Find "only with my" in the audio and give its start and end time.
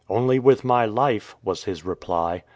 0.09-0.83